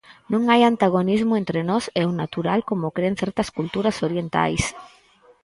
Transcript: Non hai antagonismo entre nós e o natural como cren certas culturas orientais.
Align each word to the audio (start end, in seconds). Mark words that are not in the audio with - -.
Non 0.31 0.43
hai 0.51 0.61
antagonismo 0.71 1.33
entre 1.41 1.59
nós 1.69 1.83
e 1.99 2.01
o 2.09 2.11
natural 2.21 2.59
como 2.69 2.93
cren 2.95 3.13
certas 3.21 3.49
culturas 3.57 3.97
orientais. 4.07 4.63